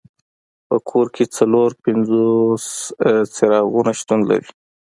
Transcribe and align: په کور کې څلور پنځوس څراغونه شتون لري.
په 0.67 0.75
کور 0.89 1.07
کې 1.15 1.25
څلور 1.37 1.69
پنځوس 1.83 2.63
څراغونه 3.33 3.91
شتون 3.99 4.19
لري. 4.29 4.49